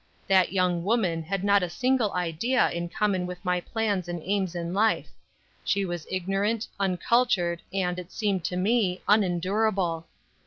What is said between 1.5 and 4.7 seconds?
a single idea in common with my plans and aims